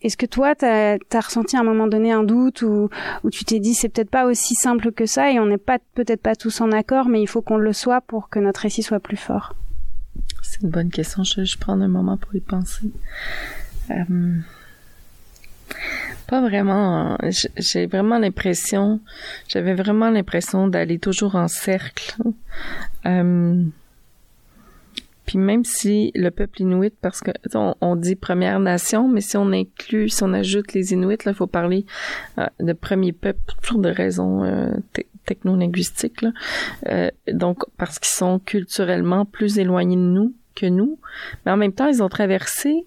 Est-ce 0.00 0.16
que 0.16 0.26
toi, 0.26 0.54
tu 0.54 0.64
as, 0.64 0.98
ressenti 1.20 1.56
à 1.56 1.60
un 1.60 1.64
moment 1.64 1.88
donné 1.88 2.12
un 2.12 2.22
doute 2.22 2.62
ou, 2.62 2.88
ou 3.24 3.30
tu 3.30 3.44
t'es 3.44 3.58
dit 3.58 3.74
c'est 3.74 3.88
peut-être 3.88 4.10
pas 4.10 4.26
aussi 4.26 4.54
simple 4.54 4.92
que 4.92 5.06
ça 5.06 5.32
et 5.32 5.40
on 5.40 5.46
n'est 5.46 5.58
pas 5.58 5.78
peut-être 5.94 6.22
pas 6.22 6.36
tous 6.36 6.60
en 6.60 6.70
accord, 6.70 7.08
mais 7.08 7.20
il 7.20 7.26
faut 7.26 7.42
qu'on 7.42 7.56
le 7.56 7.72
soit 7.72 8.00
pour 8.00 8.28
que 8.28 8.38
notre 8.38 8.60
récit 8.60 8.82
soit 8.82 9.00
plus 9.00 9.16
fort? 9.16 9.54
C'est 10.42 10.62
une 10.62 10.70
bonne 10.70 10.90
question. 10.90 11.24
Je, 11.24 11.44
je 11.44 11.58
prends 11.58 11.80
un 11.80 11.88
moment 11.88 12.16
pour 12.16 12.34
y 12.34 12.40
penser. 12.40 12.90
Euh, 13.90 14.36
pas 16.26 16.40
vraiment. 16.40 17.16
J'ai 17.56 17.86
vraiment 17.86 18.18
l'impression, 18.18 19.00
j'avais 19.48 19.74
vraiment 19.74 20.10
l'impression 20.10 20.68
d'aller 20.68 20.98
toujours 20.98 21.34
en 21.34 21.48
cercle. 21.48 22.16
Euh, 23.06 23.64
puis 25.28 25.38
même 25.38 25.64
si 25.64 26.10
le 26.14 26.30
peuple 26.30 26.62
inuit, 26.62 26.94
parce 27.00 27.20
que 27.20 27.30
on, 27.54 27.96
dit 27.96 28.16
Première 28.16 28.60
Nation, 28.60 29.08
mais 29.08 29.20
si 29.20 29.36
on 29.36 29.52
inclut, 29.52 30.08
si 30.08 30.22
on 30.22 30.32
ajoute 30.32 30.72
les 30.72 30.92
Inuits, 30.94 31.18
là, 31.26 31.32
il 31.32 31.34
faut 31.34 31.46
parler 31.46 31.84
euh, 32.38 32.46
de 32.60 32.72
premier 32.72 33.12
peuple 33.12 33.40
pour 33.62 33.78
de 33.78 33.90
raisons 33.90 34.42
euh, 34.44 34.70
techno-linguistiques. 35.28 36.24
Euh, 36.88 37.10
donc 37.32 37.64
parce 37.76 37.98
qu'ils 37.98 38.16
sont 38.16 38.38
culturellement 38.38 39.24
plus 39.24 39.58
éloignés 39.58 39.96
de 39.96 40.00
nous 40.00 40.34
que 40.56 40.66
nous, 40.66 40.98
mais 41.44 41.52
en 41.52 41.56
même 41.56 41.72
temps, 41.72 41.86
ils 41.86 42.02
ont 42.02 42.08
traversé 42.08 42.86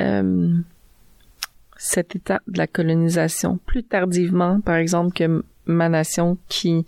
euh, 0.00 0.58
cette 1.76 2.16
étape 2.16 2.42
de 2.48 2.58
la 2.58 2.66
colonisation 2.66 3.58
plus 3.64 3.84
tardivement, 3.84 4.60
par 4.60 4.76
exemple, 4.76 5.12
que 5.14 5.44
ma 5.68 5.88
nation 5.88 6.38
qui, 6.48 6.84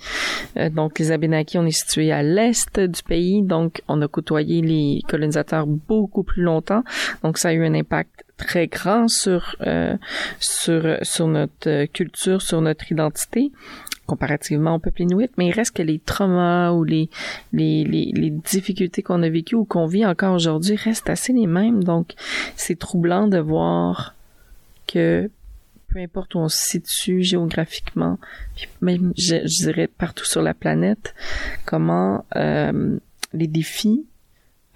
euh, 0.57 0.71
donc 0.71 0.99
les 0.99 1.13
Abénakis, 1.13 1.59
on 1.59 1.67
est 1.67 1.71
situé 1.71 2.13
à 2.13 2.23
l'est 2.23 2.81
du 2.81 3.03
pays, 3.03 3.43
donc 3.43 3.83
on 3.89 4.01
a 4.03 4.09
côtoyé 4.09 4.63
les 4.63 5.01
colonisateurs 5.09 5.67
beaucoup 5.67 6.23
plus 6.23 6.43
longtemps, 6.43 6.83
donc 7.23 7.39
ça 7.39 7.51
a 7.51 7.53
eu 7.53 7.65
un 7.65 7.75
impact 7.75 8.25
très 8.37 8.67
grand 8.67 9.07
sur 9.07 9.55
euh, 9.67 9.97
sur 10.39 10.97
sur 11.03 11.29
notre 11.29 11.85
culture, 11.87 12.41
sur 12.41 12.63
notre 12.63 12.91
identité 12.91 13.53
comparativement 14.11 14.75
au 14.75 14.79
peuple 14.81 15.03
inuit, 15.03 15.31
mais 15.39 15.47
il 15.47 15.53
reste 15.53 15.77
que 15.77 15.83
les 15.83 16.01
traumas 16.01 16.73
ou 16.73 16.83
les, 16.83 17.09
difficultés 17.53 19.03
qu'on 19.03 19.23
a 19.23 19.29
vécues 19.29 19.55
ou 19.55 19.65
qu'on 19.65 19.87
vit 19.87 20.05
encore 20.05 20.35
aujourd'hui 20.35 20.75
restent 20.75 21.11
assez 21.11 21.33
les 21.33 21.47
mêmes. 21.47 21.85
Donc, 21.85 22.15
c'est 22.57 22.77
troublant 22.77 23.29
de 23.29 23.39
voir 23.39 24.17
que 24.89 25.31
peu 25.89 26.01
importe 26.01 26.35
où 26.35 26.39
on 26.39 26.49
se 26.49 26.59
situe 26.59 27.23
géographiquement, 27.23 28.19
même, 28.81 29.13
je, 29.17 29.65
dirais, 29.65 29.87
partout 29.87 30.25
sur 30.25 30.43
la 30.43 30.55
planète, 30.55 31.15
comment 31.65 32.25
euh, 32.35 32.99
les 33.33 33.47
défis 33.47 34.07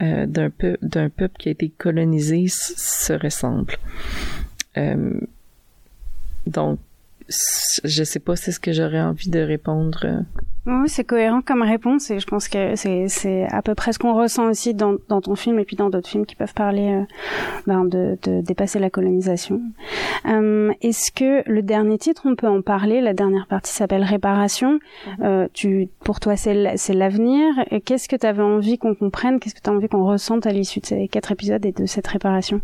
euh, 0.03 0.27
d'un 0.27 0.51
d'un 0.83 1.09
peuple 1.09 1.37
qui 1.39 1.49
a 1.49 1.53
été 1.53 1.69
colonisé 1.69 2.47
se 2.49 3.13
ressemblent. 3.13 3.79
Euh, 4.77 5.21
donc, 6.47 6.79
je 7.29 8.05
sais 8.05 8.21
pas 8.21 8.37
c'est 8.37 8.53
ce 8.53 8.61
que 8.61 8.73
j'aurais 8.73 9.01
envie 9.01 9.31
de 9.31 9.41
répondre. 9.41 10.25
Oui, 10.67 10.89
c'est 10.89 11.05
cohérent 11.05 11.43
comme 11.43 11.61
réponse 11.61 12.11
et 12.11 12.19
je 12.19 12.27
pense 12.27 12.49
que 12.49 12.75
c'est, 12.75 13.47
à 13.51 13.61
peu 13.61 13.75
près 13.75 13.93
ce 13.93 13.99
qu'on 13.99 14.15
ressent 14.15 14.49
aussi 14.49 14.73
dans, 14.73 14.95
dans 15.09 15.21
ton 15.21 15.35
film 15.35 15.59
et 15.59 15.65
puis 15.67 15.77
dans 15.77 15.91
d'autres 15.91 16.09
films 16.09 16.25
qui 16.25 16.37
peuvent 16.37 16.55
parler 16.55 16.91
euh, 16.91 17.05
ben 17.67 17.85
de, 17.85 18.17
de, 18.23 18.41
dépasser 18.41 18.79
la 18.79 18.89
colonisation. 18.89 19.61
Euh, 20.27 20.73
est-ce 20.81 21.13
que 21.13 21.47
le 21.51 21.61
dernier 21.61 21.99
titre, 21.99 22.23
on 22.25 22.35
peut 22.35 22.49
en 22.49 22.63
parler? 22.63 23.03
La 23.03 23.13
dernière 23.13 23.47
partie 23.47 23.73
s'appelle 23.73 24.05
Réparation. 24.05 24.79
Mm-hmm. 24.79 25.25
Euh, 25.25 25.49
tu, 25.53 25.89
pour 26.01 26.19
toi, 26.19 26.35
c'est, 26.37 26.79
c'est 26.79 26.95
l'avenir. 26.95 27.45
Qu'est-ce 27.85 28.09
que 28.09 28.17
tu 28.17 28.27
avais 28.27 28.43
envie 28.43 28.79
qu'on 28.79 28.95
comprenne? 28.95 29.41
Qu'est-ce 29.41 29.55
que 29.55 29.61
tu 29.61 29.69
as 29.69 29.73
envie 29.73 29.89
qu'on 29.89 30.07
ressente 30.07 30.47
à 30.47 30.51
l'issue 30.51 30.81
de 30.81 30.87
ces 30.87 31.09
quatre 31.09 31.31
épisodes 31.31 31.65
et 31.67 31.73
de 31.73 31.85
cette 31.85 32.07
réparation? 32.07 32.63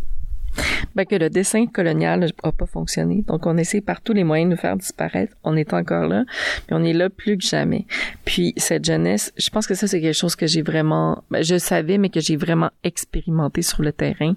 Ben 0.95 1.05
que 1.07 1.15
le 1.15 1.31
dessin 1.31 1.67
colonial 1.67 2.21
n'a 2.21 2.53
pas 2.53 2.67
fonctionné. 2.67 3.25
Donc, 3.27 3.47
on 3.47 3.57
essaie 3.57 3.81
par 3.81 4.01
tous 4.01 4.13
les 4.13 4.25
moyens 4.25 4.51
de 4.51 4.55
nous 4.55 4.61
faire 4.61 4.77
disparaître. 4.77 5.35
On 5.45 5.57
est 5.57 5.73
encore 5.73 6.07
là, 6.07 6.25
mais 6.69 6.77
on 6.77 6.85
est 6.85 6.93
là 6.93 7.11
plus 7.11 7.37
que 7.37 7.45
jamais. 7.45 7.87
Puis, 8.25 8.55
cette 8.57 8.85
jeunesse, 8.85 9.33
je 9.37 9.51
pense 9.51 9.67
que 9.67 9.75
ça, 9.75 9.87
c'est 9.87 10.01
quelque 10.01 10.17
chose 10.17 10.37
que 10.37 10.47
j'ai 10.47 10.63
vraiment, 10.63 11.23
ben, 11.31 11.43
je 11.43 11.59
savais, 11.59 11.99
mais 11.99 12.09
que 12.09 12.21
j'ai 12.21 12.37
vraiment 12.37 12.71
expérimenté 12.83 13.63
sur 13.63 13.83
le 13.83 13.93
terrain 13.93 14.35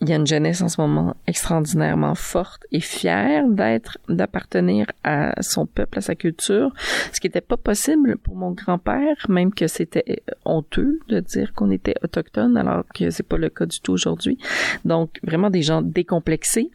il 0.00 0.08
y 0.08 0.12
a 0.12 0.16
une 0.16 0.26
jeunesse 0.26 0.62
en 0.62 0.68
ce 0.68 0.80
moment 0.80 1.14
extraordinairement 1.26 2.14
forte 2.14 2.66
et 2.72 2.80
fière 2.80 3.46
d'être, 3.48 3.98
d'appartenir 4.08 4.86
à 5.04 5.40
son 5.42 5.66
peuple, 5.66 5.98
à 5.98 6.00
sa 6.00 6.14
culture, 6.14 6.72
ce 7.12 7.20
qui 7.20 7.26
n'était 7.26 7.42
pas 7.42 7.58
possible 7.58 8.16
pour 8.16 8.34
mon 8.34 8.52
grand-père, 8.52 9.16
même 9.28 9.52
que 9.52 9.66
c'était 9.66 10.22
honteux 10.44 11.00
de 11.08 11.20
dire 11.20 11.52
qu'on 11.52 11.70
était 11.70 11.96
autochtone, 12.02 12.56
alors 12.56 12.84
que 12.94 13.10
c'est 13.10 13.22
pas 13.22 13.36
le 13.36 13.50
cas 13.50 13.66
du 13.66 13.80
tout 13.80 13.92
aujourd'hui. 13.92 14.38
Donc, 14.84 15.18
vraiment 15.22 15.50
des 15.50 15.62
gens 15.62 15.82
décomplexés. 15.82 16.70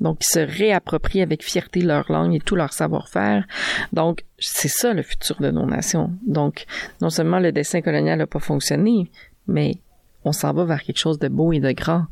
Donc, 0.00 0.18
ils 0.22 0.32
se 0.32 0.38
réapproprient 0.38 1.22
avec 1.22 1.42
fierté 1.42 1.80
leur 1.80 2.12
langue 2.12 2.32
et 2.32 2.38
tout 2.38 2.54
leur 2.54 2.72
savoir-faire. 2.72 3.44
Donc, 3.92 4.24
c'est 4.38 4.68
ça 4.68 4.94
le 4.94 5.02
futur 5.02 5.40
de 5.40 5.50
nos 5.50 5.66
nations. 5.66 6.12
Donc, 6.24 6.66
non 7.00 7.10
seulement 7.10 7.40
le 7.40 7.50
dessin 7.50 7.80
colonial 7.80 8.18
n'a 8.18 8.28
pas 8.28 8.38
fonctionné, 8.38 9.10
mais 9.48 9.78
on 10.24 10.32
s'en 10.32 10.52
va 10.52 10.64
vers 10.64 10.82
quelque 10.82 10.98
chose 10.98 11.18
de 11.18 11.28
beau 11.28 11.52
et 11.52 11.60
de 11.60 11.72
grand, 11.72 12.06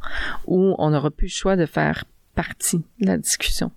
où 0.47 0.75
on 0.79 0.91
n'aura 0.91 1.11
plus 1.11 1.27
le 1.27 1.31
choix 1.31 1.57
de 1.57 1.67
faire 1.67 2.05
partie 2.35 2.85
de 3.01 3.07
la 3.07 3.19
discussion. 3.19 3.71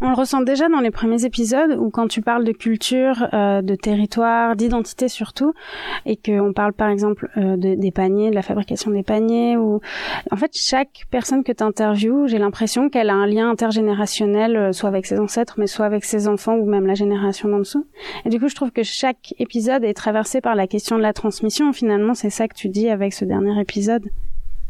On 0.00 0.10
le 0.10 0.14
ressent 0.14 0.42
déjà 0.42 0.68
dans 0.68 0.80
les 0.80 0.90
premiers 0.90 1.24
épisodes 1.24 1.72
où 1.78 1.88
quand 1.88 2.06
tu 2.06 2.20
parles 2.20 2.44
de 2.44 2.52
culture, 2.52 3.28
euh, 3.32 3.62
de 3.62 3.74
territoire, 3.74 4.54
d'identité 4.54 5.08
surtout, 5.08 5.54
et 6.04 6.16
qu'on 6.16 6.52
parle 6.52 6.74
par 6.74 6.90
exemple 6.90 7.30
euh, 7.38 7.56
de, 7.56 7.74
des 7.74 7.90
paniers, 7.90 8.28
de 8.28 8.34
la 8.34 8.42
fabrication 8.42 8.90
des 8.90 9.02
paniers, 9.02 9.56
ou 9.56 9.80
en 10.30 10.36
fait 10.36 10.50
chaque 10.54 11.04
personne 11.10 11.42
que 11.42 11.52
tu 11.52 11.64
interviews, 11.64 12.26
j'ai 12.26 12.38
l'impression 12.38 12.90
qu'elle 12.90 13.08
a 13.08 13.14
un 13.14 13.26
lien 13.26 13.48
intergénérationnel, 13.48 14.56
euh, 14.56 14.72
soit 14.72 14.90
avec 14.90 15.06
ses 15.06 15.18
ancêtres, 15.18 15.54
mais 15.58 15.66
soit 15.66 15.86
avec 15.86 16.04
ses 16.04 16.28
enfants 16.28 16.56
ou 16.56 16.66
même 16.66 16.86
la 16.86 16.94
génération 16.94 17.48
d'en 17.48 17.58
dessous. 17.58 17.86
Et 18.26 18.28
du 18.28 18.38
coup, 18.38 18.48
je 18.48 18.54
trouve 18.54 18.72
que 18.72 18.82
chaque 18.82 19.32
épisode 19.38 19.82
est 19.82 19.94
traversé 19.94 20.42
par 20.42 20.54
la 20.54 20.66
question 20.66 20.98
de 20.98 21.02
la 21.02 21.14
transmission. 21.14 21.72
Finalement, 21.72 22.12
c'est 22.12 22.30
ça 22.30 22.48
que 22.48 22.54
tu 22.54 22.68
dis 22.68 22.90
avec 22.90 23.14
ce 23.14 23.24
dernier 23.24 23.58
épisode. 23.58 24.04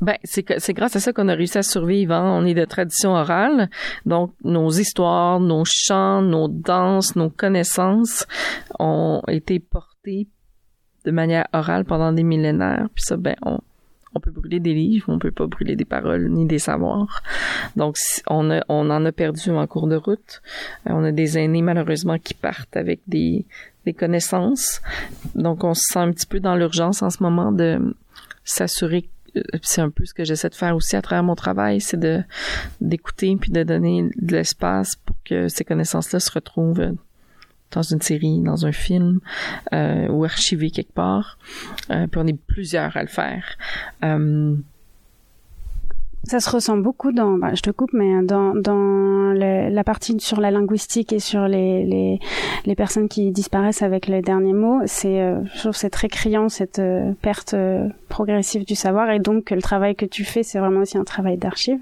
Ben, 0.01 0.17
c'est 0.25 0.73
grâce 0.75 0.97
à 0.97 1.01
ça 1.01 1.13
qu'on 1.13 1.29
a 1.29 1.35
réussi 1.35 1.59
à 1.59 1.63
survivre. 1.63 2.15
Hein. 2.15 2.39
On 2.39 2.45
est 2.45 2.55
de 2.55 2.65
tradition 2.65 3.13
orale, 3.13 3.71
donc 4.05 4.33
nos 4.45 4.71
histoires, 4.71 5.41
nos 5.41 5.65
chants, 5.65 6.23
nos 6.23 6.49
danses, 6.49 7.17
nos 7.17 7.31
connaissances 7.31 8.27
ont 8.79 9.23
été 9.29 9.59
portées 9.59 10.29
de 11.05 11.11
manière 11.11 11.47
orale 11.53 11.85
pendant 11.85 12.13
des 12.13 12.25
millénaires. 12.25 12.89
Puis 12.95 13.05
ça, 13.07 13.17
ben, 13.17 13.37
on, 13.43 13.59
on 14.17 14.21
peut 14.21 14.31
brûler 14.31 14.61
des 14.61 14.75
livres, 14.75 15.07
on 15.09 15.19
peut 15.19 15.31
pas 15.31 15.47
brûler 15.47 15.77
des 15.77 15.85
paroles 15.85 16.29
ni 16.29 16.47
des 16.47 16.59
savoirs. 16.59 17.23
Donc, 17.77 17.97
on, 18.29 18.51
a, 18.51 18.63
on 18.69 18.91
en 18.91 19.05
a 19.05 19.13
perdu 19.13 19.51
en 19.51 19.67
cours 19.67 19.89
de 19.89 19.97
route. 19.97 20.43
Euh, 20.87 20.93
on 20.93 21.05
a 21.05 21.13
des 21.13 21.39
aînés, 21.39 21.63
malheureusement, 21.63 22.19
qui 22.19 22.35
partent 22.35 22.77
avec 22.77 23.01
des, 23.07 23.47
des 23.85 23.93
connaissances. 23.93 24.81
Donc, 25.35 25.65
on 25.65 25.75
se 25.75 25.85
sent 25.93 25.99
un 25.99 26.13
petit 26.13 26.27
peu 26.27 26.41
dans 26.41 26.57
l'urgence 26.57 27.03
en 27.03 27.11
ce 27.11 27.23
moment 27.23 27.53
de 27.53 27.95
s'assurer 28.45 29.09
c'est 29.63 29.81
un 29.81 29.91
peu 29.91 30.05
ce 30.05 30.15
que 30.15 30.25
j'essaie 30.25 30.49
de 30.49 30.55
faire 30.55 30.77
aussi 30.77 30.97
à 30.97 31.03
travers 31.03 31.23
mon 31.23 31.35
travail, 31.35 31.81
c'est 31.81 31.99
de 31.99 32.23
d'écouter 32.81 33.37
puis 33.41 33.51
de 33.51 33.63
donner 33.63 34.09
de 34.17 34.33
l'espace 34.33 34.97
pour 34.97 35.17
que 35.25 35.49
ces 35.49 35.65
connaissances-là 35.65 36.21
se 36.21 36.31
retrouvent 36.31 36.95
dans 37.73 37.83
une 37.83 38.01
série, 38.01 38.41
dans 38.41 38.67
un 38.67 38.73
film 38.73 39.21
euh, 39.73 40.09
ou 40.09 40.25
archivées 40.25 40.71
quelque 40.71 40.93
part. 40.93 41.39
Euh, 41.91 42.07
puis 42.07 42.21
on 42.23 42.27
est 42.27 42.41
plusieurs 42.47 42.97
à 42.97 43.03
le 43.03 43.09
faire. 43.09 43.45
Euh, 44.05 44.57
ça 46.27 46.41
se 46.41 46.51
ressent 46.51 46.77
beaucoup 46.77 47.13
dans, 47.13 47.39
bah, 47.39 47.55
je 47.55 47.63
te 47.63 47.71
coupe, 47.71 47.93
mais 47.93 48.23
dans, 48.23 48.55
dans 48.55 49.33
la 49.33 49.85
partie 49.85 50.19
sur 50.19 50.41
la 50.41 50.51
linguistique 50.51 51.13
et 51.13 51.21
sur 51.21 51.47
les, 51.47 51.85
les, 51.85 52.19
les 52.65 52.75
personnes 52.75 53.09
qui 53.09 53.31
disparaissent 53.31 53.83
avec 53.83 54.07
les 54.09 54.23
derniers 54.23 54.53
mots. 54.53 54.81
C'est, 54.87 55.21
euh, 55.21 55.41
je 55.55 55.61
trouve 55.61 55.77
c'est 55.77 55.91
très 55.91 56.09
criant 56.09 56.49
cette 56.49 56.79
euh, 56.79 57.13
perte 57.23 57.55
euh, 57.55 57.89
progressive 58.09 58.65
du 58.65 58.75
savoir 58.75 59.11
et 59.11 59.19
donc 59.19 59.51
le 59.51 59.63
travail 59.63 59.95
que 59.95 60.07
tu 60.07 60.25
fais, 60.25 60.43
c'est 60.43 60.59
vraiment 60.59 60.81
aussi 60.81 60.99
un 60.99 61.05
travail 61.05 61.37
d'archive. 61.37 61.81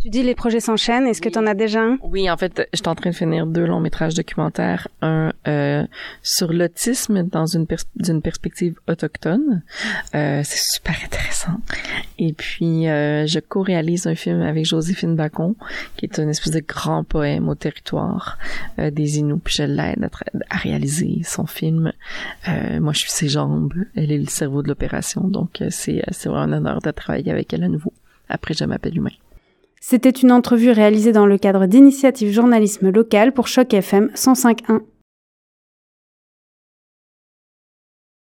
Tu 0.00 0.10
dis 0.10 0.22
les 0.22 0.36
projets 0.36 0.60
s'enchaînent. 0.60 1.08
Est-ce 1.08 1.20
que 1.20 1.28
tu 1.28 1.38
en 1.38 1.46
as 1.46 1.54
déjà 1.54 1.82
un? 1.82 1.98
Oui, 2.02 2.30
en 2.30 2.36
fait, 2.36 2.68
je 2.72 2.78
suis 2.78 2.88
en 2.88 2.94
train 2.94 3.10
de 3.10 3.14
finir 3.14 3.46
deux 3.46 3.66
longs 3.66 3.80
métrages 3.80 4.14
documentaires. 4.14 4.86
Un 5.02 5.32
euh, 5.48 5.84
sur 6.22 6.52
l'autisme 6.52 7.24
dans 7.24 7.46
une 7.46 7.66
d'une 7.96 8.22
perspective 8.22 8.78
autochtone. 8.86 9.62
Euh, 10.14 10.42
c'est 10.44 10.62
super 10.72 10.94
intéressant. 11.04 11.60
Et 12.18 12.32
puis, 12.32 12.88
euh, 12.88 13.26
je 13.26 13.40
co-réalise 13.40 14.06
un 14.06 14.14
film 14.14 14.40
avec 14.42 14.64
Joséphine 14.66 15.16
Bacon, 15.16 15.54
qui 15.96 16.06
est 16.06 16.18
une 16.18 16.28
espèce 16.28 16.52
de 16.52 16.60
grand 16.60 17.02
poème 17.02 17.48
au 17.48 17.56
territoire 17.56 18.38
euh, 18.78 18.92
des 18.92 19.18
Inuits. 19.18 19.40
Puis 19.42 19.56
je 19.58 19.64
l'aide 19.64 20.04
à, 20.04 20.54
à, 20.54 20.58
réaliser 20.58 21.22
son 21.24 21.46
film. 21.46 21.92
Euh, 22.48 22.78
moi, 22.78 22.92
je 22.92 23.00
suis 23.00 23.10
ses 23.10 23.28
jambes. 23.28 23.74
Elle 23.96 24.12
est 24.12 24.18
le 24.18 24.26
cerveau 24.26 24.62
de 24.62 24.68
l'opération. 24.68 25.22
Donc, 25.22 25.60
euh, 25.60 25.68
c'est 25.70 26.04
c'est 26.12 26.28
vraiment 26.28 26.54
un 26.54 26.58
honneur 26.58 26.80
de 26.80 26.90
travailler 26.92 27.32
avec 27.32 27.52
elle 27.52 27.64
à 27.64 27.68
nouveau. 27.68 27.92
Après, 28.28 28.54
je 28.54 28.64
m'appelle 28.64 28.96
Humain. 28.96 29.10
C'était 29.80 30.10
une 30.10 30.32
entrevue 30.32 30.70
réalisée 30.70 31.12
dans 31.12 31.26
le 31.26 31.38
cadre 31.38 31.66
d'initiatives 31.66 32.32
journalisme 32.32 32.90
local 32.90 33.32
pour 33.32 33.46
Choc 33.46 33.72
FM 33.72 34.10
105.1. 34.14 34.80